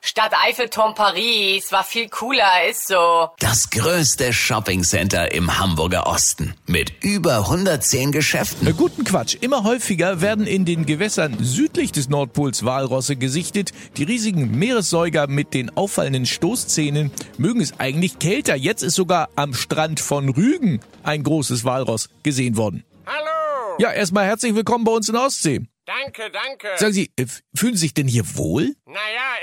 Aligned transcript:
Stadt 0.00 0.32
Eiffelturm 0.46 0.94
Paris 0.94 1.72
war 1.72 1.82
viel 1.82 2.08
cooler, 2.08 2.68
ist 2.70 2.86
so. 2.86 3.28
Das 3.40 3.68
größte 3.70 4.32
Shoppingcenter 4.32 5.32
im 5.32 5.58
Hamburger 5.58 6.06
Osten 6.06 6.54
mit 6.66 6.92
über 7.02 7.38
110 7.38 8.12
Geschäften. 8.12 8.68
Äh, 8.68 8.72
Guten 8.74 9.02
Quatsch. 9.02 9.36
Immer 9.40 9.64
häufiger 9.64 10.20
werden 10.20 10.46
in 10.46 10.64
den 10.64 10.86
Gewässern 10.86 11.36
südlich 11.40 11.90
des 11.90 12.08
Nordpols 12.08 12.64
Walrosse 12.64 13.16
gesichtet. 13.16 13.72
Die 13.96 14.04
riesigen 14.04 14.56
Meeressäuger 14.56 15.26
mit 15.26 15.52
den 15.52 15.76
auffallenden 15.76 16.26
Stoßzähnen 16.26 17.10
mögen 17.36 17.60
es 17.60 17.78
eigentlich 17.80 18.20
kälter. 18.20 18.54
Jetzt 18.54 18.82
ist 18.82 18.94
sogar 18.94 19.28
am 19.34 19.52
Strand 19.52 19.98
von 19.98 20.28
Rügen 20.28 20.80
ein 21.02 21.24
großes 21.24 21.64
Walross 21.64 22.08
gesehen 22.22 22.56
worden. 22.56 22.84
Hallo! 23.04 23.76
Ja, 23.80 23.92
erstmal 23.92 24.26
herzlich 24.26 24.54
willkommen 24.54 24.84
bei 24.84 24.92
uns 24.92 25.08
in 25.08 25.14
der 25.14 25.24
Ostsee. 25.24 25.66
Danke, 25.88 26.30
danke. 26.30 26.68
Sagen 26.76 26.92
Sie, 26.92 27.10
äh, 27.16 27.24
fühlen 27.54 27.74
Sie 27.74 27.80
sich 27.80 27.94
denn 27.94 28.06
hier 28.06 28.36
wohl? 28.36 28.74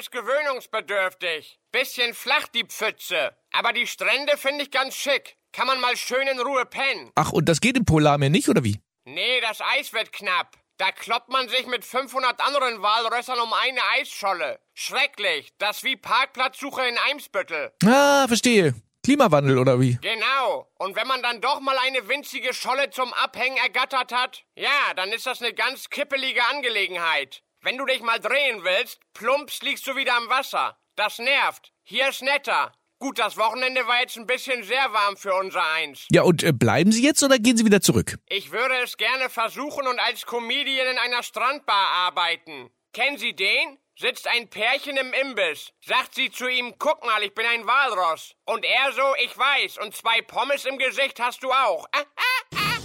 Ist 0.00 0.12
gewöhnungsbedürftig. 0.12 1.60
Bisschen 1.72 2.14
flach 2.14 2.48
die 2.48 2.64
Pfütze. 2.64 3.36
Aber 3.52 3.74
die 3.74 3.86
Strände 3.86 4.38
finde 4.38 4.62
ich 4.62 4.70
ganz 4.70 4.94
schick. 4.94 5.36
Kann 5.52 5.66
man 5.66 5.78
mal 5.78 5.94
schön 5.94 6.26
in 6.26 6.40
Ruhe 6.40 6.64
pennen. 6.64 7.10
Ach, 7.16 7.32
und 7.32 7.50
das 7.50 7.60
geht 7.60 7.76
im 7.76 7.84
Polarmeer 7.84 8.30
nicht, 8.30 8.48
oder 8.48 8.64
wie? 8.64 8.80
Nee, 9.04 9.42
das 9.42 9.60
Eis 9.60 9.92
wird 9.92 10.10
knapp. 10.10 10.56
Da 10.78 10.90
kloppt 10.90 11.28
man 11.28 11.50
sich 11.50 11.66
mit 11.66 11.84
500 11.84 12.40
anderen 12.40 12.80
Walrössern 12.80 13.40
um 13.40 13.52
eine 13.52 13.80
Eisscholle. 13.98 14.60
Schrecklich. 14.72 15.52
Das 15.58 15.78
ist 15.78 15.84
wie 15.84 15.96
Parkplatzsuche 15.96 16.80
in 16.88 16.96
Eimsbüttel. 17.10 17.70
Ah, 17.84 18.26
verstehe. 18.26 18.72
Klimawandel, 19.04 19.58
oder 19.58 19.80
wie? 19.80 19.98
Genau. 20.00 20.66
Und 20.78 20.96
wenn 20.96 21.08
man 21.08 21.22
dann 21.22 21.42
doch 21.42 21.60
mal 21.60 21.76
eine 21.76 22.08
winzige 22.08 22.54
Scholle 22.54 22.88
zum 22.88 23.12
Abhängen 23.12 23.58
ergattert 23.58 24.12
hat, 24.12 24.44
ja, 24.54 24.94
dann 24.96 25.12
ist 25.12 25.26
das 25.26 25.42
eine 25.42 25.52
ganz 25.52 25.90
kippelige 25.90 26.42
Angelegenheit. 26.46 27.42
Wenn 27.62 27.76
du 27.76 27.84
dich 27.84 28.00
mal 28.00 28.18
drehen 28.18 28.64
willst, 28.64 29.00
plumps 29.12 29.60
liegst 29.60 29.86
du 29.86 29.94
wieder 29.94 30.16
am 30.16 30.28
Wasser. 30.30 30.78
Das 30.96 31.18
nervt. 31.18 31.72
Hier 31.82 32.08
ist 32.08 32.22
netter. 32.22 32.72
Gut, 32.98 33.18
das 33.18 33.36
Wochenende 33.36 33.86
war 33.86 34.00
jetzt 34.00 34.16
ein 34.16 34.26
bisschen 34.26 34.62
sehr 34.62 34.92
warm 34.92 35.16
für 35.18 35.34
unser 35.34 35.62
Eins. 35.74 36.06
Ja, 36.10 36.22
und 36.22 36.42
äh, 36.42 36.52
bleiben 36.52 36.90
Sie 36.90 37.02
jetzt 37.02 37.22
oder 37.22 37.38
gehen 37.38 37.56
Sie 37.58 37.64
wieder 37.66 37.82
zurück? 37.82 38.16
Ich 38.28 38.50
würde 38.50 38.76
es 38.82 38.96
gerne 38.96 39.28
versuchen 39.28 39.86
und 39.86 39.98
als 39.98 40.24
Comedian 40.24 40.86
in 40.86 40.98
einer 40.98 41.22
Strandbar 41.22 41.86
arbeiten. 42.06 42.70
Kennen 42.94 43.18
Sie 43.18 43.34
den? 43.36 43.78
Sitzt 43.98 44.26
ein 44.26 44.48
Pärchen 44.48 44.96
im 44.96 45.12
Imbiss. 45.12 45.72
Sagt 45.86 46.14
sie 46.14 46.30
zu 46.30 46.48
ihm, 46.48 46.74
guck 46.78 47.04
mal, 47.04 47.22
ich 47.22 47.34
bin 47.34 47.44
ein 47.44 47.66
Walross. 47.66 48.34
Und 48.46 48.64
er 48.64 48.92
so, 48.92 49.02
ich 49.22 49.36
weiß. 49.36 49.76
Und 49.84 49.94
zwei 49.94 50.22
Pommes 50.22 50.64
im 50.64 50.78
Gesicht 50.78 51.20
hast 51.20 51.42
du 51.42 51.52
auch. 51.52 51.86
Ah, 51.92 52.04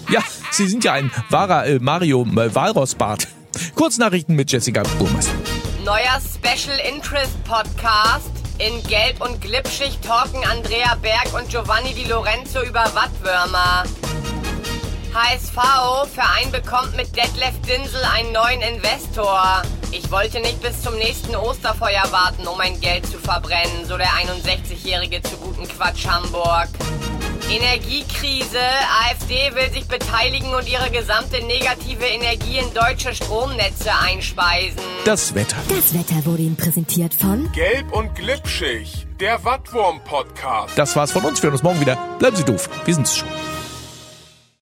Ja, 0.10 0.22
Sie 0.52 0.68
sind 0.68 0.84
ja 0.84 0.92
ein 0.94 1.10
wahrer 1.30 1.66
äh, 1.66 1.80
Mario 1.80 2.24
äh, 2.24 2.54
Walross-Bart. 2.54 3.28
Kurznachrichten 3.76 4.36
mit 4.36 4.52
Jessica 4.52 4.84
Burmeister. 4.98 5.34
Neuer 5.84 6.20
Special 6.22 6.80
Interest 6.94 7.44
Podcast. 7.44 8.32
In 8.58 8.82
Gelb 8.88 9.22
und 9.22 9.42
Glitschig 9.42 10.00
talken 10.00 10.44
Andrea 10.46 10.96
Berg 10.96 11.34
und 11.38 11.50
Giovanni 11.50 11.94
Di 11.94 12.06
Lorenzo 12.06 12.64
über 12.64 12.86
Wattwürmer. 12.96 13.84
HSV, 15.14 16.10
Verein 16.14 16.52
bekommt 16.52 16.96
mit 16.96 17.16
Detlef 17.16 17.54
Dinsel 17.68 18.02
einen 18.16 18.32
neuen 18.32 18.62
Investor. 18.62 19.62
Ich 19.92 20.10
wollte 20.10 20.40
nicht 20.40 20.62
bis 20.62 20.82
zum 20.82 20.96
nächsten 20.96 21.36
Osterfeuer 21.36 22.10
warten, 22.12 22.48
um 22.48 22.58
mein 22.58 22.80
Geld 22.80 23.06
zu 23.06 23.20
verbrennen, 23.20 23.86
so 23.86 23.98
der 23.98 24.08
61-Jährige 24.08 25.22
zu 25.22 25.36
guten 25.38 25.68
Quatsch 25.68 26.08
Hamburg. 26.08 26.70
Energiekrise. 27.50 28.60
AfD 29.08 29.54
will 29.54 29.72
sich 29.72 29.88
beteiligen 29.88 30.54
und 30.54 30.68
ihre 30.70 30.90
gesamte 30.90 31.44
negative 31.46 32.06
Energie 32.06 32.58
in 32.58 32.74
deutsche 32.74 33.14
Stromnetze 33.14 33.92
einspeisen. 33.94 34.80
Das 35.06 35.36
Wetter. 35.36 35.58
Das 35.70 35.94
Wetter 35.94 36.26
wurde 36.26 36.44
Ihnen 36.44 36.56
präsentiert 36.56 37.14
von 37.14 37.52
Gelb 37.52 37.92
und 37.92 38.16
glitschig, 38.16 39.06
der 39.20 39.44
Wattwurm-Podcast. 39.44 40.78
Das 40.78 40.96
war's 40.96 41.12
von 41.12 41.24
uns. 41.24 41.42
Wir 41.42 41.48
hören 41.48 41.54
uns 41.54 41.64
morgen 41.64 41.82
wieder. 41.82 41.98
Bleiben 42.20 42.36
Sie 42.36 42.44
doof. 42.44 42.70
Wir 42.86 42.94
sind's 42.96 43.18
schon. 43.18 43.28